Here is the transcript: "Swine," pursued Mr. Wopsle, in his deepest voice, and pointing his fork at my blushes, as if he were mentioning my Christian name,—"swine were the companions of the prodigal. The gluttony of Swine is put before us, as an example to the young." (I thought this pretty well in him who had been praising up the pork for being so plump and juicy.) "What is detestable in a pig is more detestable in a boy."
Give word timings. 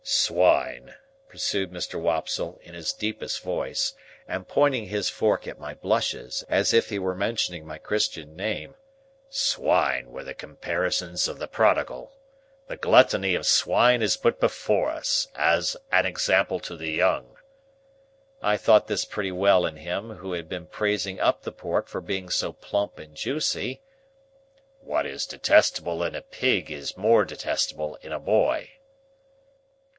"Swine," 0.03 0.95
pursued 1.29 1.69
Mr. 1.71 1.99
Wopsle, 2.01 2.59
in 2.63 2.73
his 2.73 2.91
deepest 2.91 3.43
voice, 3.43 3.93
and 4.27 4.47
pointing 4.47 4.87
his 4.87 5.11
fork 5.11 5.47
at 5.47 5.59
my 5.59 5.75
blushes, 5.75 6.43
as 6.49 6.73
if 6.73 6.89
he 6.89 6.97
were 6.97 7.13
mentioning 7.13 7.67
my 7.67 7.77
Christian 7.77 8.35
name,—"swine 8.35 10.09
were 10.11 10.23
the 10.23 10.33
companions 10.33 11.27
of 11.27 11.37
the 11.37 11.47
prodigal. 11.47 12.13
The 12.67 12.77
gluttony 12.77 13.35
of 13.35 13.45
Swine 13.45 14.01
is 14.01 14.17
put 14.17 14.39
before 14.39 14.89
us, 14.89 15.27
as 15.35 15.77
an 15.91 16.07
example 16.07 16.59
to 16.61 16.75
the 16.75 16.91
young." 16.91 17.37
(I 18.41 18.57
thought 18.57 18.87
this 18.87 19.05
pretty 19.05 19.31
well 19.31 19.67
in 19.67 19.75
him 19.77 20.15
who 20.15 20.33
had 20.33 20.49
been 20.49 20.65
praising 20.65 21.19
up 21.19 21.43
the 21.43 21.51
pork 21.53 21.87
for 21.87 22.01
being 22.01 22.29
so 22.29 22.51
plump 22.53 22.97
and 22.97 23.13
juicy.) 23.15 23.81
"What 24.79 25.05
is 25.05 25.27
detestable 25.27 26.03
in 26.03 26.15
a 26.15 26.23
pig 26.23 26.71
is 26.71 26.97
more 26.97 27.23
detestable 27.23 27.99
in 28.01 28.11
a 28.11 28.19
boy." 28.19 28.71